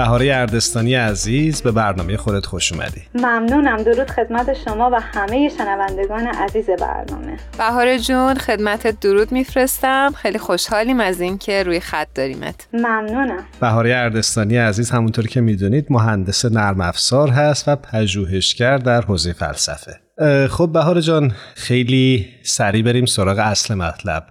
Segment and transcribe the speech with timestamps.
[0.00, 3.02] بهاره اردستانی عزیز به برنامه خودت خوش اومدی.
[3.14, 3.82] ممنونم.
[3.82, 7.36] درود خدمت شما و همه شنوندگان عزیز برنامه.
[7.58, 10.12] بهاره جون خدمت درود میفرستم.
[10.16, 12.66] خیلی خوشحالیم از اینکه روی خط داریمت.
[12.72, 13.44] ممنونم.
[13.60, 20.00] بهاره اردستانی عزیز همونطور که می‌دونید مهندس نرم افزار هست و پژوهشگر در حوزه فلسفه.
[20.48, 24.26] خب بهاره جان خیلی سریع بریم سراغ اصل مطلب.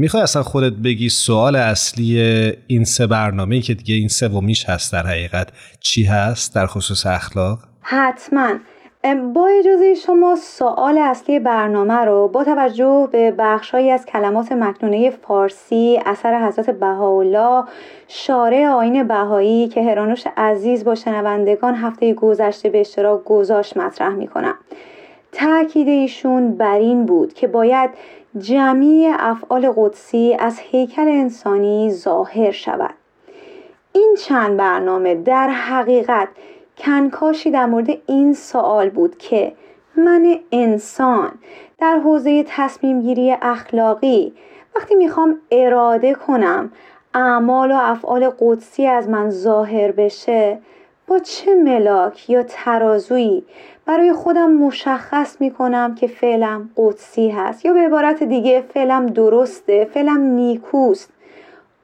[0.00, 2.20] می‌خوای اصلا خودت بگی سوال اصلی
[2.66, 5.48] این سه برنامه که دیگه این سومیش هست در حقیقت
[5.80, 8.48] چی هست در خصوص اخلاق؟ حتما
[9.34, 16.00] با اجازه شما سوال اصلی برنامه رو با توجه به بخشهایی از کلمات مکنونه فارسی
[16.06, 17.64] اثر حضرت بهاءالله
[18.08, 24.54] شارع آین بهایی که هرانوش عزیز با شنوندگان هفته گذشته به اشتراک گذاشت مطرح می‌کنم
[25.32, 27.90] تاکید ایشون بر این بود که باید
[28.38, 32.94] جمعی افعال قدسی از هیکل انسانی ظاهر شود.
[33.92, 36.28] این چند برنامه در حقیقت
[36.78, 39.52] کنکاشی در مورد این سوال بود که
[39.96, 41.32] من انسان
[41.78, 44.32] در حوزه تصمیم گیری اخلاقی
[44.76, 46.72] وقتی می‌خوام اراده کنم
[47.14, 50.58] اعمال و افعال قدسی از من ظاهر بشه
[51.06, 53.44] با چه ملاک یا ترازویی
[53.88, 60.20] برای خودم مشخص می‌کنم که فعلم قدسی هست یا به عبارت دیگه فعلم درسته فعلم
[60.20, 61.10] نیکوست.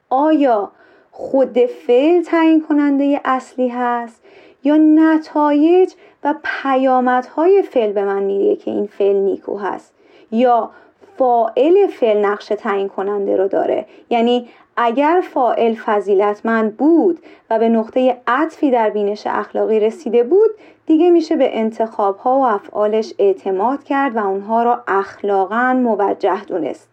[0.09, 0.71] آیا
[1.11, 4.21] خود فعل تعیین کننده اصلی هست
[4.63, 9.93] یا نتایج و پیامدهای فعل به من میگه که این فعل نیکو هست
[10.31, 10.69] یا
[11.17, 18.17] فائل فعل نقش تعیین کننده رو داره؟ یعنی اگر فائل فضیلتمند بود و به نقطه
[18.27, 20.49] عطفی در بینش اخلاقی رسیده بود
[20.85, 26.89] دیگه میشه به انتخاب ها و افعالش اعتماد کرد و اونها را اخلاقا موجه دونست.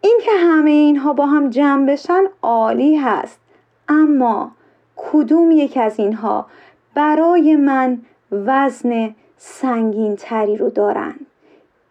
[0.00, 3.40] این که همه اینها با هم جمع بشن عالی هست.
[3.88, 4.50] اما
[4.96, 6.46] کدوم یک از اینها
[6.94, 7.98] برای من
[8.32, 11.25] وزن سنگین تری رو دارند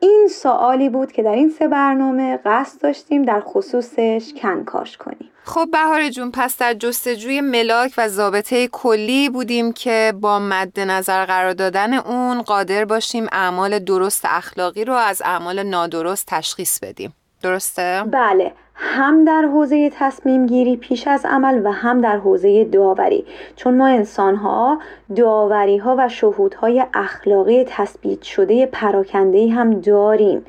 [0.06, 5.30] این سوالی بود که در این سه برنامه قصد داشتیم در خصوصش کنکاش کنیم.
[5.44, 11.26] خب بهار جون پس در جستجوی ملاک و ضابطه کلی بودیم که با مد نظر
[11.26, 17.14] قرار دادن اون قادر باشیم اعمال درست اخلاقی رو از اعمال نادرست تشخیص بدیم.
[17.42, 18.54] درسته؟ بله.
[18.76, 23.26] هم در حوزه تصمیم گیری پیش از عمل و هم در حوزه داوری.
[23.56, 24.80] چون ما انسان ها
[25.16, 30.46] داوری ها و شهود های اخلاقی تثبیت شده پراکنده هم داریم.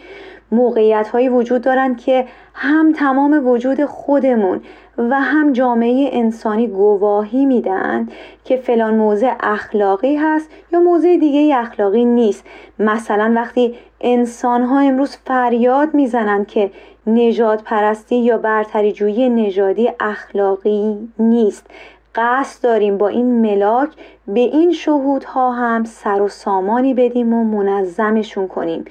[0.53, 4.60] موقعیت هایی وجود دارند که هم تمام وجود خودمون
[4.98, 8.08] و هم جامعه انسانی گواهی میدن
[8.44, 12.44] که فلان موضع اخلاقی هست یا موضع دیگه اخلاقی نیست.
[12.78, 16.70] مثلا وقتی انسان ها امروز فریاد می‌زنند که
[17.06, 21.67] نجات پرستی یا برتری جویی نژادی اخلاقی نیست.
[22.15, 23.89] قصد داریم با این ملاک
[24.28, 28.84] به این شهودها هم سر و سامانی بدیم و منظمشون کنیم.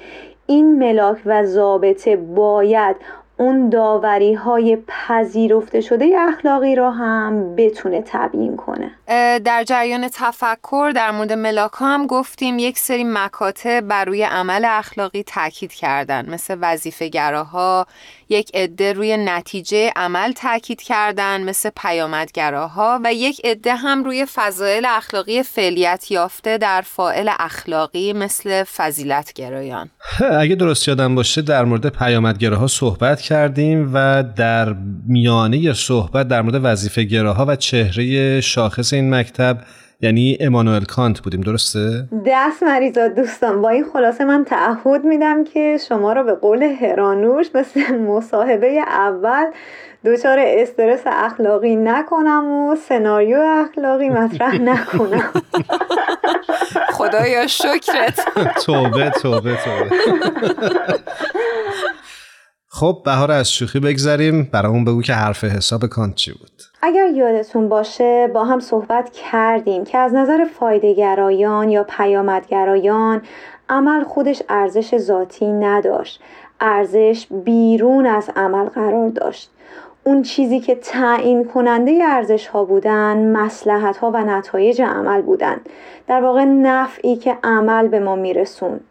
[0.47, 2.95] این ملاک و ضابطه باید
[3.37, 8.91] اون داوری های پذیرفته شده اخلاقی را هم بتونه تبیین کنه.
[9.39, 15.23] در جریان تفکر در مورد ملاک هم گفتیم یک سری مکاتب بر روی عمل اخلاقی
[15.23, 17.87] تاکید کردن مثل وظیفه گراها
[18.29, 24.85] یک عده روی نتیجه عمل تاکید کردن مثل پیامدگراها و یک عده هم روی فضایل
[24.85, 29.89] اخلاقی فعلیت یافته در فائل اخلاقی مثل فضیلت گرایان.
[30.39, 34.75] اگه درست یادم باشه در مورد پیامدگراها صحبت کردیم و در
[35.07, 39.57] میانه صحبت در مورد وظیفه گراها و چهره شاخص این مکتب
[40.05, 45.77] یعنی امانوئل کانت بودیم درسته؟ دست مریضا دوستان با این خلاصه من تعهد میدم که
[45.87, 49.45] شما را به قول هرانوش مثل مصاحبه اول
[50.05, 55.31] دچار استرس اخلاقی نکنم و سناریو اخلاقی مطرح نکنم.
[56.97, 58.19] خدایا شکرت.
[58.65, 59.89] توبه توبه توبه.
[62.67, 64.43] خب بهار از شوخی بگذریم.
[64.43, 69.83] برامون بگو که حرف حساب کانت چی بود؟ اگر یادتون باشه با هم صحبت کردیم
[69.83, 73.21] که از نظر فایدهگرایان یا پیامدگرایان
[73.69, 76.21] عمل خودش ارزش ذاتی نداشت.
[76.59, 79.51] ارزش بیرون از عمل قرار داشت.
[80.03, 85.57] اون چیزی که تعیین کننده ارزش ها بودن مسلحت ها و نتایج عمل بودن.
[86.07, 88.81] در واقع نفعی که عمل به ما میرسوند.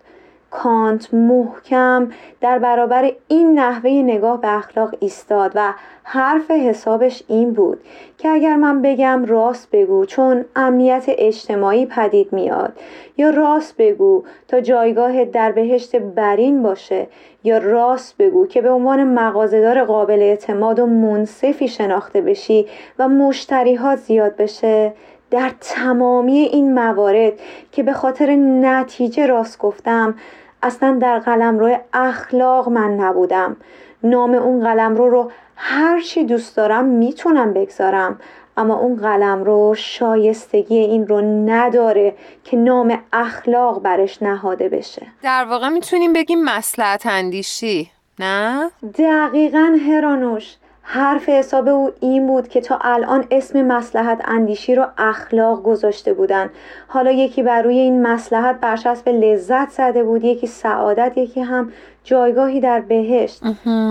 [0.54, 2.10] کانت محکم
[2.40, 7.80] در برابر این نحوه نگاه به اخلاق ایستاد و حرف حسابش این بود
[8.18, 12.72] که اگر من بگم راست بگو چون امنیت اجتماعی پدید میاد
[13.16, 17.06] یا راست بگو تا جایگاه در بهشت برین باشه
[17.44, 22.66] یا راست بگو که به عنوان مغازهدار قابل اعتماد و منصفی شناخته بشی
[22.98, 24.92] و مشتریها زیاد بشه
[25.30, 27.32] در تمامی این موارد
[27.72, 30.14] که به خاطر نتیجه راست گفتم
[30.64, 33.56] اصلا در قلمرو اخلاق من نبودم.
[34.02, 38.20] نام اون قلمرو رو هر چی دوست دارم می‌تونم بگذارم.
[38.56, 41.20] اما اون قلم رو شایستگی این رو
[41.50, 42.14] نداره
[42.44, 45.06] که نام اخلاق برش نهاده بشه.
[45.22, 50.56] در واقع می‌تونیم بگیم مسلحت اندیشی نه؟ دقیقا هرانوش.
[50.86, 56.50] حرف حساب او این بود که تا الان اسم مسلحت اندیشی رو اخلاق گذاشته بودن.
[56.88, 61.72] حالا یکی بر روی این مسلحت برچسب لذت زده بود یکی سعادت یکی هم
[62.04, 63.42] جایگاهی در بهشت.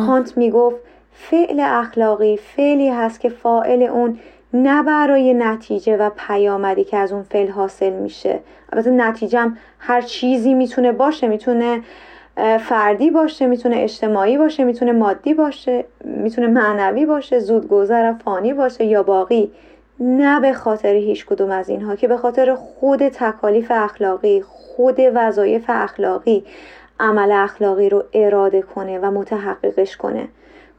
[0.07, 0.75] کانت می‌گفت
[1.13, 4.19] فعل اخلاقی فعلی هست که فائل اون
[4.53, 8.39] نه برای نتیجه و پیامدی که از اون فعل حاصل میشه.
[8.73, 11.81] البته نتیجه هر چیزی می‌تونه باشه می‌تونه
[12.59, 19.03] فردی باشه می‌تونه اجتماعی باشه می‌تونه مادی باشه می‌تونه معنوی باشه زودگذر فانی باشه یا
[19.03, 19.51] باقی.
[19.99, 25.65] نه به خاطر هیچ کدوم از اینها که به خاطر خود تکالیف اخلاقی خود وظایف
[25.67, 26.45] اخلاقی
[26.99, 30.27] عمل اخلاقی رو اراده کنه و متحققش کنه.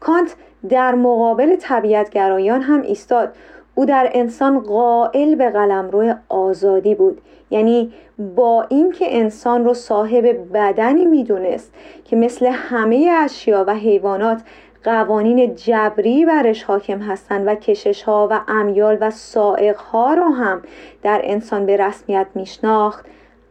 [0.00, 0.34] کانت
[0.68, 3.32] در مقابل طبیعتگرایان هم ایستاد.
[3.74, 7.20] او در انسان قائل به قلمرو آزادی بود.
[7.54, 7.92] یعنی
[8.36, 11.72] با اینکه انسان رو صاحب بدنی می‌دونست
[12.04, 14.42] که مثل همه اشیا و حیوانات
[14.84, 20.62] قوانین جبری برش حاکم هستند و کشش ها و امیال و سائق ها رو هم
[21.02, 23.06] در انسان به رسمیت میشناخت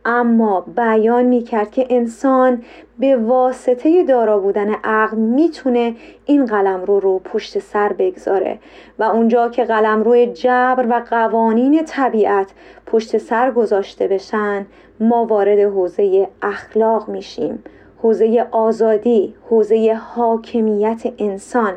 [0.05, 2.63] اما بیان می کرد که انسان
[2.99, 5.95] به واسطه دارا بودن عقل می‌تونه
[6.25, 8.59] این قلم رو پشت سر بگذاره
[8.99, 12.51] و اونجا که قلم روی جبر و قوانین طبیعت
[12.85, 14.65] پشت سر گذاشته بشن
[14.99, 17.63] ما وارد حوزه اخلاق میشیم
[18.01, 21.73] حوزه آزادی حوزه حاکمیت انسان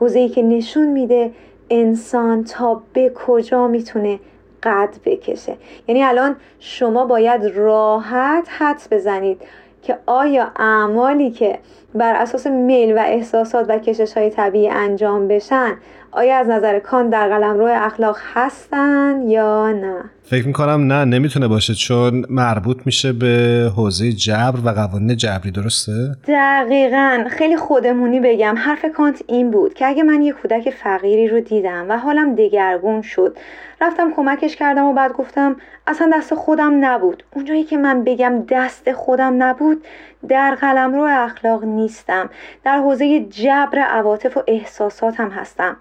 [0.00, 1.30] حوزه‌ای که نشون میده
[1.70, 4.18] انسان تا به کجا می‌تونه
[4.64, 5.56] قد بکشه.
[5.88, 9.42] یعنی الان شما باید راحت حد بزنید
[9.82, 11.58] که آیا اعمالی که
[11.94, 15.76] بر اساس میل و احساسات و کشش های طبیعی انجام بشن
[16.16, 19.94] آیا از نظر کان در قلم روی اخلاق هستن یا نه؟
[20.24, 25.92] فکر می‌کنم نه نمی‌تونه باشه چون مربوط میشه به حوزه جبر و قوانین جبری درسته؟
[26.28, 27.24] دقیقا.
[27.30, 28.54] خیلی خودمونی بگم.
[28.58, 33.02] حرف کانت این بود که اگه من یه کودک فقیری رو دیدم و حالم دگرگون
[33.02, 33.36] شد
[33.80, 35.56] رفتم کمکش کردم و بعد گفتم
[35.86, 37.22] اصلا دست خودم نبود.
[37.34, 39.84] اونجایی که من بگم دست خودم نبود
[40.28, 42.30] در قلم رو اخلاق نیستم.
[42.64, 45.76] در حوزه جبر عواطف و احساساتم هستم.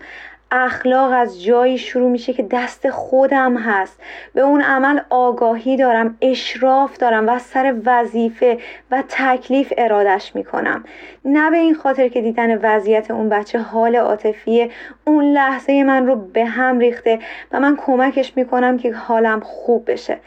[0.56, 4.02] اخلاق از جایی شروع میشه که دست خودم هست.
[4.34, 8.58] به اون عمل آگاهی دارم اشراف دارم و سر وظیفه
[8.92, 10.84] و تکلیف ارادش می‌کنم.
[11.26, 14.72] نه به این خاطر که دیدن وضعیت اون بچه حال عاطفی
[15.06, 17.20] اون لحظه من رو به هم ریخته
[17.52, 20.18] و من کمکش می‌کنم که حالم خوب بشه.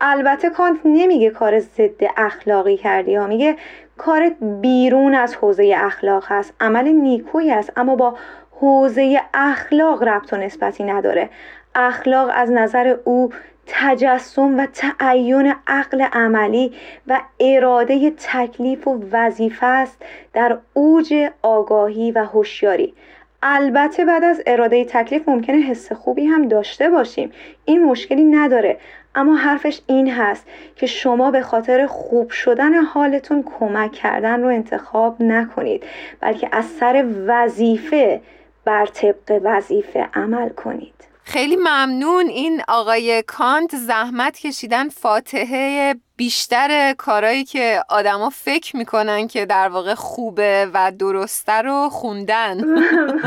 [0.00, 3.26] البته کانت نمیگه کار ضد اخلاقی کردی ها.
[3.26, 3.56] میگه
[3.96, 8.16] کارت بیرون از حوزه اخلاق هست عمل نیکویی است اما با
[8.60, 11.30] حوزه اخلاق ربط و نسبتی نداره.
[11.74, 13.30] اخلاق از نظر او
[13.66, 16.72] تجسم و تعین عقل عملی
[17.06, 22.94] و اراده تکلیف و وظیفه است در اوج آگاهی و هوشیاری.
[23.42, 27.32] البته بعد از اراده تکلیف ممکنه حس خوبی هم داشته باشیم.
[27.64, 28.78] این مشکلی نداره.
[29.16, 30.44] اما حرفش این هست
[30.76, 35.84] که شما به خاطر خوب شدن حالتون کمک کردن رو انتخاب نکنید
[36.20, 38.20] بلکه از سر وظیفه
[38.64, 40.94] بر طبق وظیفه عمل کنید.
[41.24, 42.26] خیلی ممنون.
[42.26, 49.94] این آقای کانت زحمت کشیدن فاتحه بیشتر کارهایی که آدما فکر می‌کنن که در واقع
[49.94, 52.56] خوبه و درسته رو خوندن.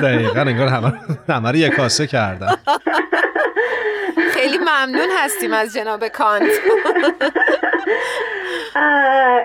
[0.02, 0.94] دقیقا انگار همه,
[1.30, 2.56] همه رو یک کاسه کردن.
[4.40, 6.52] خیلی ممنون هستیم از جناب کانت.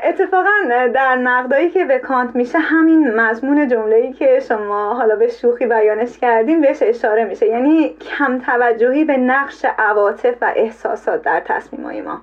[0.05, 0.51] اتفاقا
[0.95, 5.67] در نقدایی که به کانت میشه همین مضمون جمله ای که شما حالا به شوخی
[5.67, 7.47] بیانش کردین بهش اشاره میشه.
[7.47, 12.21] یعنی کم توجهی به نقش عواطف و احساسات در تصمیمای ما.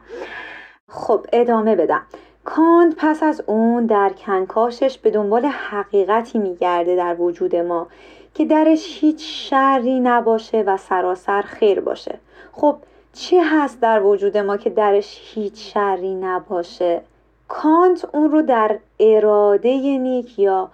[0.89, 2.01] خب ادامه بدم.
[2.43, 7.87] کانت پس از اون در کنکاشش به دنبال حقیقتی میگرده در وجود ما
[8.33, 12.19] که درش هیچ شری نباشه و سراسر خیر باشه.
[12.53, 12.75] خب
[13.13, 17.01] چی هست در وجود ما که درش هیچ شری نباشه؟
[17.47, 20.69] کانت اون رو در اراده نیک یا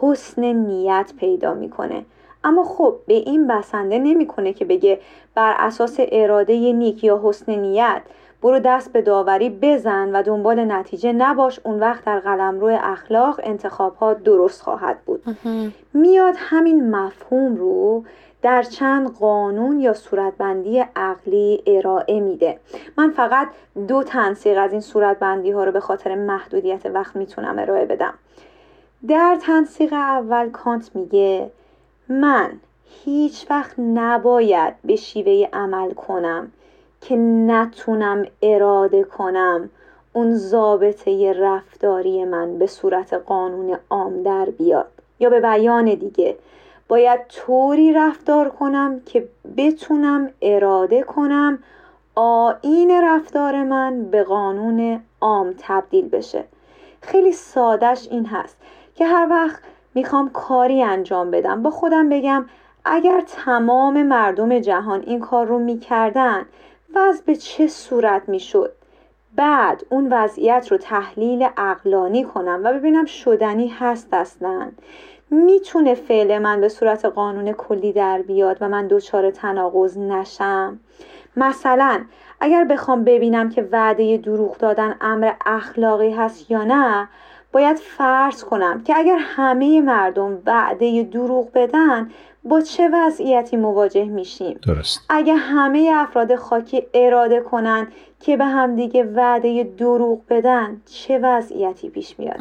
[0.00, 2.04] حسن نیت پیدا می‌کنه.
[2.44, 5.00] اما خب به این بسنده نمی‌کنه که بگه
[5.34, 8.02] بر اساس اراده نیک یا حسن نیت
[8.42, 11.60] برو دست به داوری بزن و دنبال نتیجه نباش.
[11.64, 15.24] اون وقت در قلمرو اخلاق انتخاب ها درست خواهد بود.
[15.94, 18.04] میاد همین مفهوم رو
[18.42, 22.58] در چند قانون یا صورتبندی عقلی ارائه میده.
[22.98, 23.48] من فقط
[23.88, 28.14] دو تنسیق از این صورتبندی ها رو به خاطر محدودیت وقت می‌تونم ارائه بدم.
[29.08, 31.50] در تنسیق اول کانت میگه
[32.08, 32.50] من
[33.04, 36.52] هیچ وقت نباید به شیوه عمل کنم.
[37.02, 37.16] که
[37.46, 39.70] نتونم اراده کنم
[40.12, 44.86] اون ضابطه رفتاری من به صورت قانون عام در بیاد.
[45.20, 46.36] یا به بیان دیگه.
[46.88, 51.58] باید طوری رفتار کنم که بتونم اراده کنم
[52.14, 56.44] آین رفتار من به قانون عام تبدیل بشه.
[57.00, 58.56] خیلی سادش این هست
[58.94, 59.62] که هر وقت
[59.94, 62.44] می‌خوام کاری انجام بدم با خودم بگم
[62.84, 66.46] اگر تمام مردم جهان این کار رو می‌کردن
[66.94, 68.72] وضع به چه صورت می‌شد؟
[69.36, 74.70] بعد اون وضعیت رو تحلیل اقلانی کنم و ببینم شدنی هست اصلا.
[75.30, 80.80] می‌تونه فعل من به صورت قانون کلی در بیاد و من دچار تناقض نشم؟
[81.36, 82.04] مثلا
[82.40, 87.08] اگر بخوام ببینم که وعده دروغ دادن امر اخلاقی هست یا نه
[87.52, 92.10] باید فرض کنم که اگر همه مردم وعده دروغ بدن
[92.44, 95.00] با چه وضعیتی مواجه میشیم؟ درست.
[95.08, 97.88] اگه همه افراد خاکی اراده کنن
[98.20, 102.40] که به همدیگه وعده دروغ بدن چه وضعیتی پیش میاد؟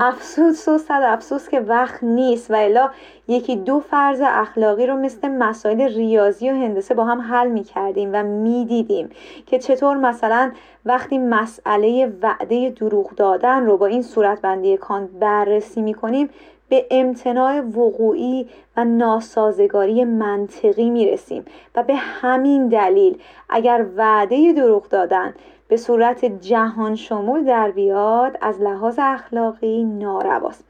[0.00, 2.50] افسوس و صد افسوس که وقت نیست.
[2.50, 2.90] و الا
[3.28, 8.22] یکی دو فرض اخلاقی رو مثل مسائل ریاضی و هندسه با هم حل می‌کردیم و
[8.22, 9.10] می‌دیدیم
[9.46, 10.52] که چطور مثلا
[10.84, 16.30] وقتی مسئله وعده دروغ دادن رو با این صورتبندی کانت بررسی می‌کنیم
[16.68, 21.44] به امتناع وقوعی و ناسازگاری منطقی می‌رسیم
[21.74, 25.34] و به همین دلیل اگر وعده دروغ دادن
[25.68, 30.64] به صورت جهان شمول در بیاد از لحاظ اخلاقی نارواست.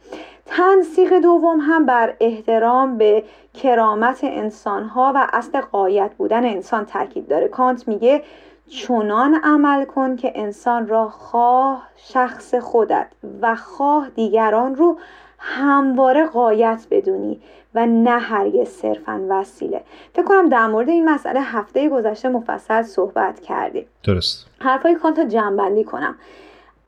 [0.46, 3.24] تنسیق دوم هم بر احترام به
[3.54, 7.48] کرامت انسانها و اصل قایت بودن انسان تاکید داره.
[7.48, 8.22] کانت میگه
[8.68, 13.06] چنان عمل کن که انسان را خواه شخص خودت
[13.42, 14.96] و خواه دیگران رو
[15.38, 17.40] همواره قایت بدونی
[17.74, 19.82] و نه هرگز صرفا وسیله.
[20.12, 23.86] فکر کنم در مورد این مسئله هفته گذشته مفصل صحبت کردیم.
[24.04, 24.46] درست.
[24.58, 26.14] حرفای کانت رو جمعبندی کنم.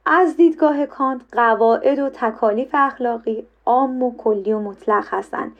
[0.06, 5.52] از دیدگاه کانت قواعد و تکالیف اخلاقی عام و کلی و مطلق هستند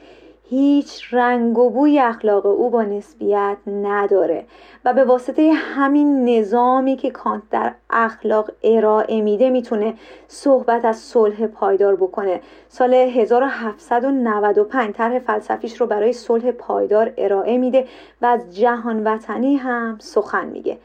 [0.53, 4.45] هیچ رنگ و بوی اخلاق او با نسبیت نداره
[4.85, 9.93] و به واسطه همین نظامی که کانت در اخلاق ارائه میده می‌تونه
[10.27, 12.41] صحبت از صلح پایدار بکنه.
[12.69, 17.87] سال 1795 طرح فلسفیش رو برای صلح پایدار ارائه میده
[18.21, 20.77] و از جهان وطنی هم سخن میگه.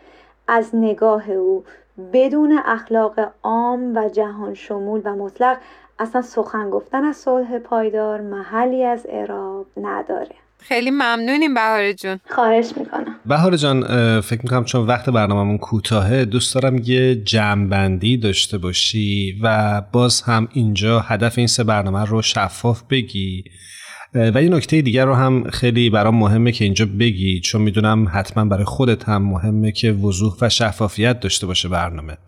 [0.49, 1.64] از نگاه او
[2.12, 5.56] بدون اخلاق عام و جهان شمول و مطلق
[5.98, 10.34] اصلا سخن گفتن از صلح پایدار محلی از اعراب نداره.
[10.58, 12.20] خیلی ممنونیم بهار جون.
[12.30, 13.16] خواهش می‌کنم.
[13.26, 13.80] بهار جان
[14.20, 20.48] فکر می‌کنم چون وقت برنامهمون کوتاهه دوست دارم یه جمعبندی داشته باشی و باز هم
[20.52, 23.44] اینجا هدف این سه برنامه رو شفاف بگی.
[24.16, 28.44] و یه نکته دیگر رو هم خیلی برام مهمه که اینجا بگی چون می‌دونم حتما
[28.44, 32.18] برای خودت هم مهمه که وضوح و شفافیت داشته باشه برنامه.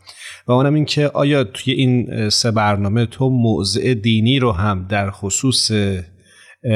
[0.47, 5.11] و اونم این که آیا توی این سه برنامه تو موضع دینی رو هم در
[5.11, 5.71] خصوص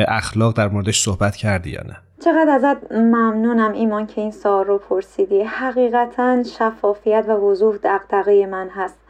[0.09, 4.79] اخلاق در موردش صحبت کردی یا نه؟ چقدر ازت ممنونم ایمان که این سوال رو
[4.79, 5.43] پرسیدی.
[5.43, 9.02] حقیقتا شفافیت و وضوح دقدقه من هست.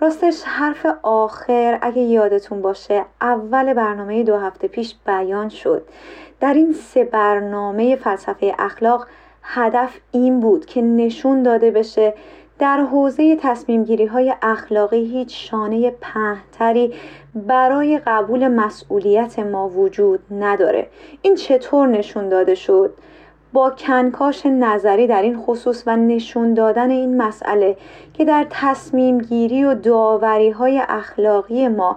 [0.00, 5.82] راستش حرف آخر اگه یادتون باشه اول برنامه دو هفته پیش بیان شد
[6.40, 9.06] در این سه برنامه فلسفه اخلاق
[9.42, 12.14] هدف این بود که نشون داده بشه
[12.58, 16.94] در حوزه تصمیم گیری های اخلاقی هیچ شانه پهتری
[17.34, 20.86] برای قبول مسئولیت ما وجود نداره
[21.22, 22.94] این چطور نشون داده شد؟
[23.54, 27.76] با کنکاش نظری در این خصوص و نشون دادن این مسئله
[28.14, 31.96] که در تصمیم گیری و داوری های اخلاقی ما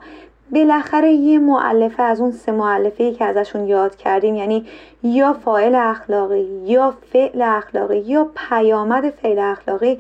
[0.52, 4.66] بالاخره یه معلفه از اون سه معلفه که ازشون یاد کردیم یعنی
[5.04, 10.00] یا فاعل اخلاقی یا فعل اخلاقی یا پیامد فعل اخلاقی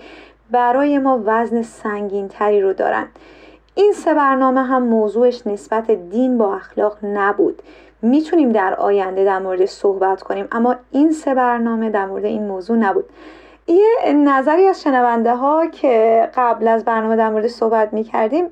[0.51, 3.07] برای ما وزن سنگین تری رو دارن.
[3.75, 7.61] این سه برنامه هم موضوعش نسبت دین با اخلاق نبود.
[8.01, 12.77] می‌تونیم در آینده در مورد صحبت کنیم اما این سه برنامه در مورد این موضوع
[12.77, 13.05] نبود.
[13.67, 18.45] یه نظری از شنونده ها که قبل از برنامه در مورد صحبت می کردیم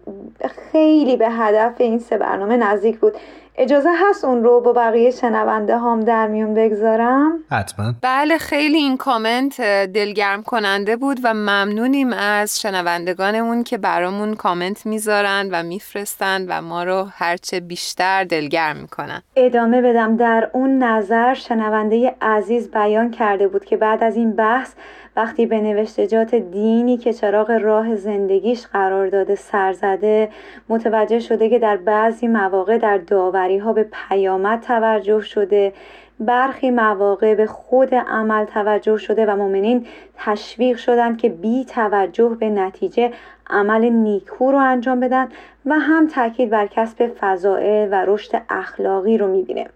[0.72, 3.14] خیلی به هدف این سه برنامه نزدیک بود.
[3.58, 7.94] اجازه هست اون رو با بقیه شنونده هم در میون بگذارم؟ حتما.
[8.02, 9.62] بله خیلی این کامنت
[9.94, 16.84] دلگرم کننده بود و ممنونیم از شنوندگانمون که برامون کامنت می‌ذارن و میفرستن و ما
[16.84, 19.22] رو هرچه بیشتر دلگرم می‌کنن.
[19.36, 20.18] ادامه بدم.
[20.18, 24.74] در اون نظر شنونده عزیز بیان کرده بود که بعد از این بحث
[25.16, 30.30] وقتی به نوشتجات دینی که چراغ راه زندگیش قرار داده سرزده
[30.70, 35.74] متوجه شده که در بعضی مواقع در داوری ها به پیامد توجه شده
[36.20, 39.86] برخی مواقع به خود عمل توجه شده و مؤمنین
[40.18, 43.12] تشویق شدند که بی توجه به نتیجه
[43.50, 45.28] عمل نیکو رو انجام بدن
[45.66, 49.68] و هم تاکید بر کسب فضائل و رشد اخلاقی رو می‌بینه.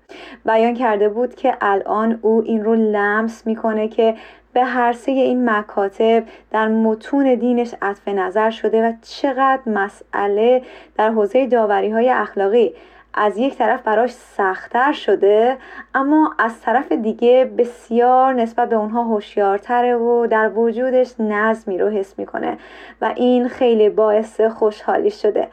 [0.46, 4.15] بیان کرده بود که الان او این رو لمس می‌کنه که
[4.59, 10.61] به هر سه این مکاتب در متون دینش عطف نظر شده و چقدر مسئله
[10.97, 12.73] در حوزه داوری های اخلاقی
[13.13, 15.57] از یک طرف براش سختتر شده
[15.95, 22.19] اما از طرف دیگه بسیار نسبت به اونها هوشیارتره و در وجودش نظمی رو حس
[22.19, 22.57] می‌کنه
[23.01, 25.47] و این خیلی باعث خوشحالی شده.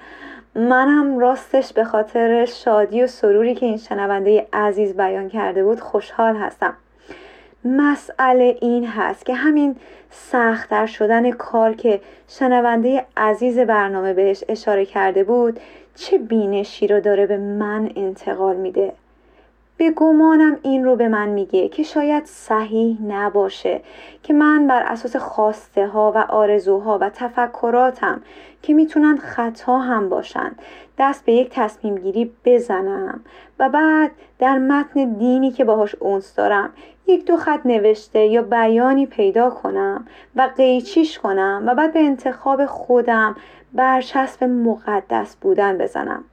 [0.54, 6.36] منم راستش به خاطر شادی و سروری که این شنونده عزیز بیان کرده بود خوشحال
[6.36, 6.74] هستم.
[7.66, 9.76] مسئله این هست که همین
[10.10, 15.60] سختتر شدن کار که شنونده عزیز برنامه بهش اشاره کرده بود
[15.94, 18.92] چه بینشی رو داره به من انتقال میده؟
[19.76, 23.80] به گمانم این رو به من میگه که شاید صحیح نباشه
[24.22, 28.22] که من بر اساس خواسته ها و آرزوها و تفکراتم
[28.62, 30.52] که می‌تونن خطا هم باشن
[30.98, 33.20] دست به یک تصمیم گیری بزنم
[33.58, 36.70] و بعد در متن دینی که باهاش اونس دارم
[37.06, 42.66] یک دو خط نوشته یا بیانی پیدا کنم و قیچیش کنم و بعد به انتخاب
[42.66, 43.36] خودم
[43.72, 46.24] برچسب مقدس بودن بزنم.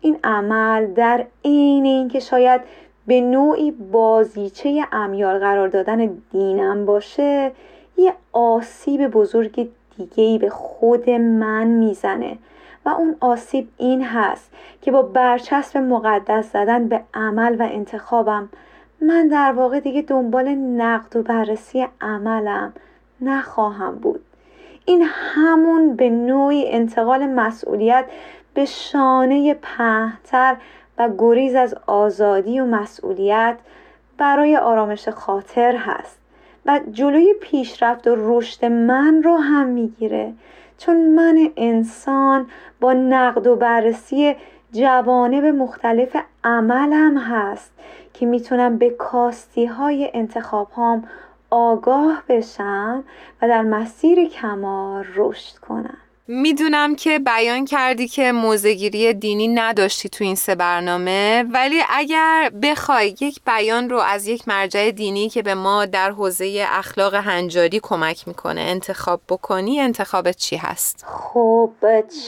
[0.00, 2.60] این عمل در عین اینکه شاید
[3.06, 7.52] به نوعی بازیچه امیال قرار دادن دینم باشه
[7.96, 12.38] یه آسیب بزرگ دیگهی به خود من می‌زنه.
[12.86, 14.50] و اون آسیب این هست
[14.82, 18.48] که با برچسب مقدس زدن به عمل و انتخابم
[19.00, 22.72] من در واقع دیگه دنبال نقد و بررسی عملم
[23.20, 24.20] نخواهم بود.
[24.84, 28.04] این همون به نوعی انتقال مسئولیت
[28.54, 30.56] به شانه پهتر
[30.98, 33.56] و گریز از آزادی و مسئولیت
[34.18, 36.18] برای آرامش خاطر هست
[36.66, 40.32] و جلوی پیشرفت و رشد من رو هم می‌گیره.
[40.78, 42.46] چون من انسان
[42.80, 44.36] با نقد و بررسی
[44.72, 47.72] جوانب مختلف عملم هست
[48.12, 51.08] که می‌تونم به کاستی های انتخاب هام
[51.50, 53.04] آگاه بشم
[53.42, 55.98] و در مسیر کمال رشد کنم.
[56.28, 63.14] می‌دونم که بیان کردی که موزگیری دینی نداشتی تو این سه برنامه ولی اگر بخوای
[63.20, 68.28] یک بیان رو از یک مرجع دینی که به ما در حوزه اخلاق هنجاری کمک
[68.28, 71.70] می‌کنه انتخاب بکنی انتخاب چی هست؟ خب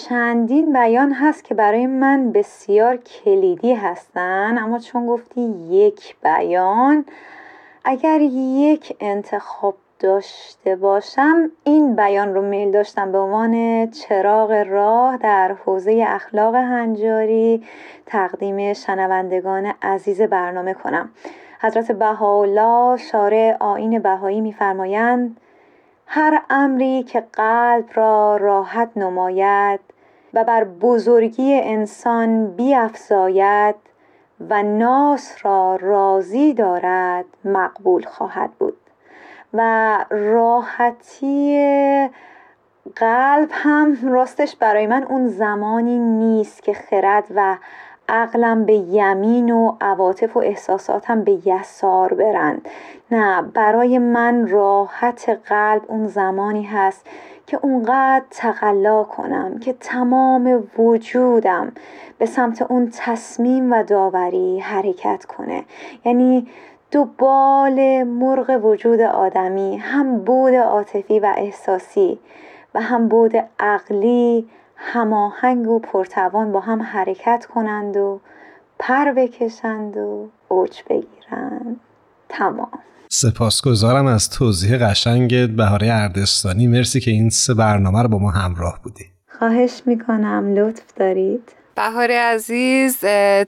[0.09, 7.05] چندین بیان هست که برای من بسیار کلیدی هستن اما چون گفتی یک بیان
[7.85, 15.53] اگر یک انتخاب داشته باشم این بیان رو میل داشتم به عنوان چراغ راه در
[15.53, 17.65] حوزه اخلاق هنجاری
[18.07, 21.11] تقدیم شنوندگان عزیز برنامه کنم.
[21.61, 25.41] حضرت بهاءالله شارع آین بهایی میفرمایند
[26.07, 29.81] هر امری که قلب را راحت نماید
[30.35, 33.75] و بر بزرگی انسان بیافزاید
[34.51, 38.82] و ناس را راضی دارد مقبول خواهد بود.
[39.55, 41.59] و راحتی
[42.97, 47.57] قلب هم راستش برای من اون زمانی نیست که خرد و
[48.09, 52.69] عقلم به یمین و عواطف و احساساتم به یسار برند
[53.11, 57.07] نه برای من راحت قلب اون زمانی هست
[57.47, 61.73] که اونقدر تقلا کنم که تمام وجودم
[62.19, 65.65] به سمت اون تصمیم و داوری حرکت کنه.
[66.05, 66.47] یعنی
[66.92, 72.18] دو بال مرغ وجود آدمی هم بود عاطفی و احساسی
[72.74, 78.20] و هم بود عقلی هماهنگ و پرتوان با هم حرکت کنند و
[78.78, 81.81] پر بکشند و اوج بگیرند.
[82.28, 82.78] تمام.
[83.09, 86.66] سپاسگزارم از توضیح قشنگت بهاره اردستانی.
[86.66, 89.05] مرسی که این سه برنامه رو با ما همراه بودی.
[89.38, 90.55] خواهش می‌کنم.
[90.55, 91.52] لطف دارید.
[91.74, 92.98] بهار عزیز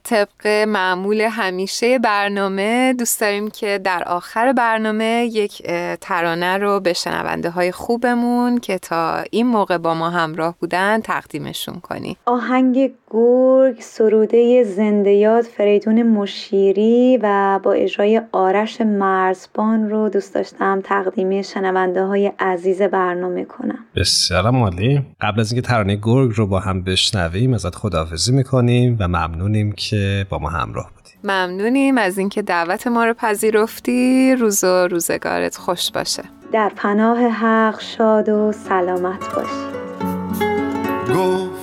[0.04, 5.62] طبق معمول همیشه برنامه دوست داریم که در آخر برنامه یک
[6.00, 11.80] ترانه رو به شنونده های خوبمون که تا این موقع با ما همراه بودن تقدیمشون
[11.80, 20.80] کنی آهنگ گرگ سروده زندیات فریدون مشیری و با اجرای آرش مرزبان رو دوست داشتم
[20.84, 23.78] تقدیمی شنونده های عزیز برنامه کنم.
[23.96, 29.08] بسیار مالی قبل از اینکه ترانه گرگ رو با هم بشنویم ازت خداحافظی می‌کنیم و
[29.08, 34.36] ممنونیم که با ما همراه بودیم ممنونیم از اینکه دعوت ما رو پذیرفتی.
[34.36, 36.22] روز و روزگارت خوش باشه.
[36.52, 39.74] در پناه حق شاد و سلامت باشید
[41.16, 41.53] گفت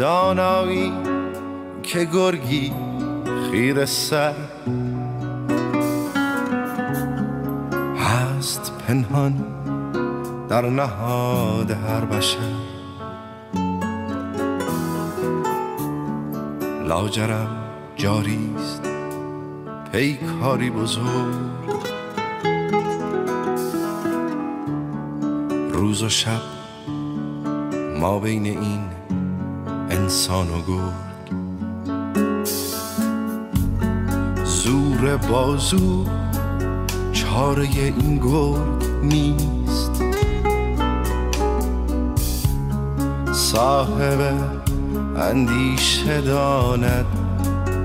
[0.00, 0.92] دانایی
[1.82, 2.72] که گرگی
[3.50, 4.34] خیر سر.
[7.96, 9.44] هست پنهان
[10.48, 12.38] در نهاد هر بشر.
[16.88, 17.56] لاجرم
[17.96, 18.82] جاریست
[19.92, 21.34] پیکاری بزرگ.
[25.72, 26.42] روز و شب
[28.00, 28.99] ما بین این
[29.90, 31.10] انسان و گرگ.
[34.44, 36.06] زور بازو
[37.12, 40.02] چاره این گرگ نیست.
[43.32, 44.34] صاحب
[45.16, 47.06] اندیشه داند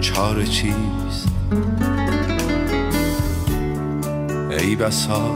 [0.02, 1.28] چاره چیست.
[4.60, 5.32] ای بسا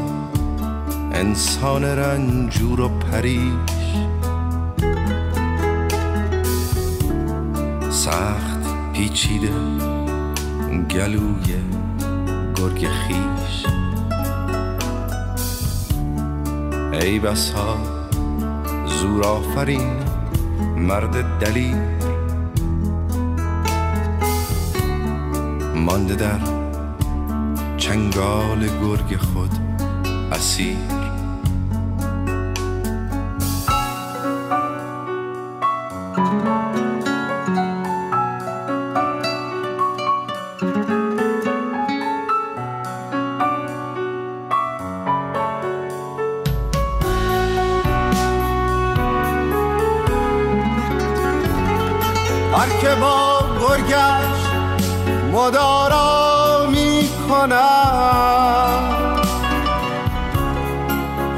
[1.14, 3.79] انسان رنجور و پریش
[8.10, 9.54] سخت پیچیده
[10.92, 11.54] گلوی
[12.56, 13.66] گرگ خیش.
[16.94, 17.78] ای بسا
[18.86, 19.90] زور آفرین
[20.78, 21.78] مرد دلیل
[25.76, 26.40] مانده در
[27.78, 29.52] چنگال گرگ خود
[30.32, 30.99] اسیر.
[52.90, 54.40] که با گرگش
[55.34, 57.10] مدارا می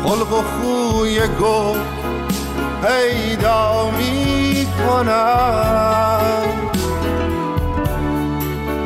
[0.04, 1.82] خلق و خوی گرگ
[2.82, 6.78] پیدا می کند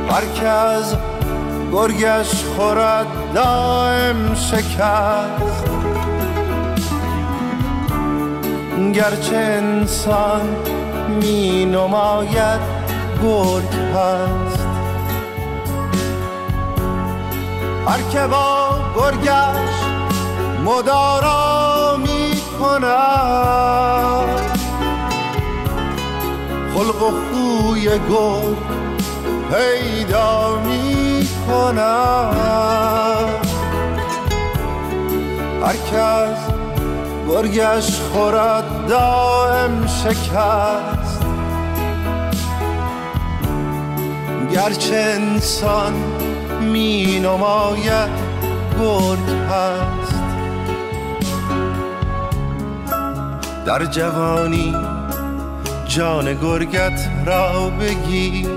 [0.09, 0.95] هر از
[1.71, 5.65] گرگش خورد دائم شکست.
[8.93, 10.74] گرچه انسان
[11.09, 12.61] می نماید
[13.23, 14.65] گرگ هست.
[17.87, 19.75] هر که با گرگش
[20.65, 24.29] مدارا می کند
[26.73, 28.57] خلق و خوی گرگ
[29.51, 32.35] پیدا می کند
[35.63, 36.37] هر کس
[37.29, 40.94] گرگش خورد دائم شکست
[44.53, 45.93] گرچه انسان
[46.61, 48.09] می نماید
[48.79, 50.15] گرگ هست.
[53.65, 54.75] در جوانی
[55.87, 58.49] جان گرگت را بگیر.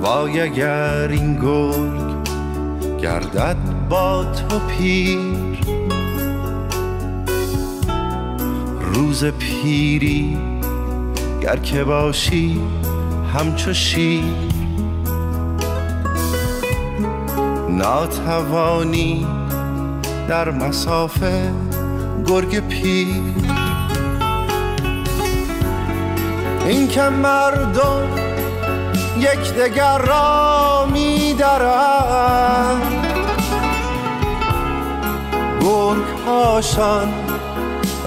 [0.00, 2.18] وای اگر این گرگ
[3.02, 3.56] گردد
[3.88, 5.58] با تو پیر.
[8.94, 10.57] روز پیری
[11.42, 12.60] گر که باشی
[13.34, 14.24] همچو شیر
[17.68, 19.26] ناتوانی
[20.28, 21.52] در مسافه
[22.26, 23.22] گرگ پیر.
[26.66, 28.08] این که مردم
[29.18, 31.34] یک دگر را می
[35.60, 37.08] گرگ هاشان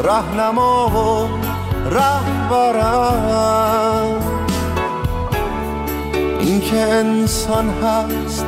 [0.04, 1.41] رهنما و
[1.90, 3.72] رهبرم
[6.40, 8.46] این که انسان هست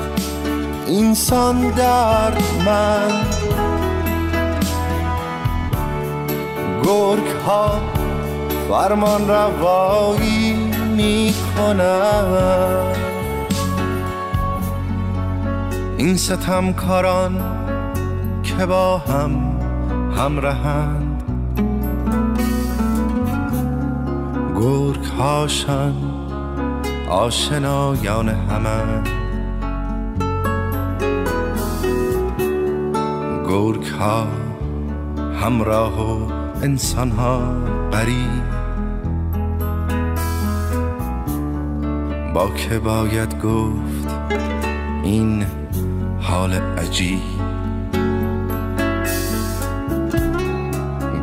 [0.88, 3.12] انسان درد من.
[6.84, 7.82] گرگ ها
[8.70, 10.54] فرمان روایی
[10.96, 11.34] می
[15.98, 17.42] این ستمکاران
[18.44, 19.60] که با هم
[20.18, 21.13] همراهند
[24.64, 25.94] گرگ هاشان
[27.10, 29.04] آشنایان همه.
[33.50, 34.28] گرگ ها
[35.42, 37.40] همراه و انسان ها
[37.92, 38.44] قریب
[42.34, 44.08] با که باید گفت
[45.04, 45.46] این
[46.22, 47.20] حال عجیب.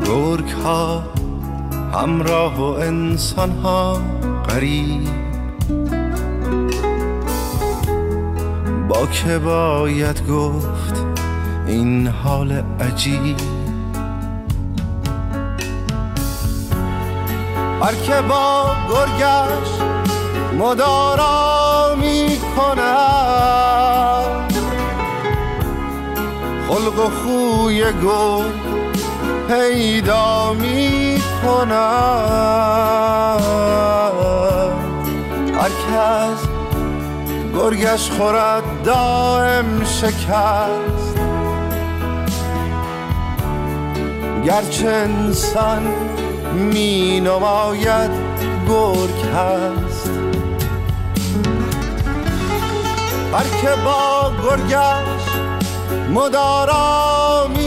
[0.07, 1.20] گرگ ها
[1.93, 4.01] همراه و انسان ها
[4.49, 5.09] قریب
[8.89, 11.07] با که باید گفت
[11.67, 13.37] این حال عجیب.
[17.83, 19.71] هر که با گرگش
[20.59, 24.53] مدارا می کند
[26.69, 28.70] خلق و خوی گرگ
[29.51, 31.71] پیدا می کند
[35.55, 36.49] هر کس
[37.55, 41.17] گرگش خورد دائم شکست.
[44.45, 45.83] گرچه انسان
[46.55, 48.11] می نماید
[48.69, 50.11] گرگ هست.
[53.33, 55.25] هر که با گرگش
[56.11, 57.60] مدارا می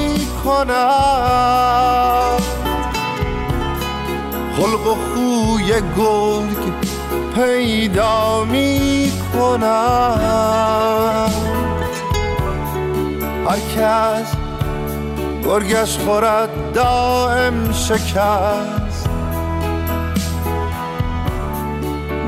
[0.44, 2.42] کند
[4.58, 6.74] خلق و خوی گرگ
[7.36, 11.34] پیدا می کند
[13.48, 14.36] هر کس
[15.46, 19.10] گرگش خورد دائم شکست.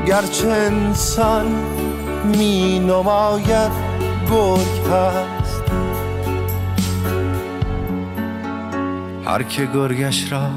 [0.06, 1.46] گرچه انسان
[2.24, 3.72] می نماید
[4.30, 5.35] گرگ هست.
[9.26, 10.48] هر که گرگش را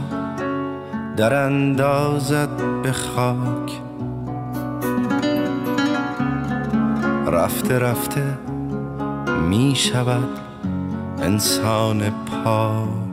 [1.18, 2.50] در اندازد
[2.84, 3.82] به خاک.
[7.28, 8.38] رفته رفته
[9.50, 10.40] می شود
[11.22, 13.09] انسان پاک.